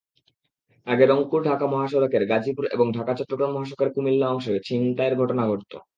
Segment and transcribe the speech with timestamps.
[0.87, 5.73] আগে রংপুর-ঢাকা মহাসড়কের গাজীপুর এবং ঢাকা-চট্টগ্রাম মহাসড়কের কুমিল্লার অংশে ছিনতাইয়ের ঘটনা ঘটত।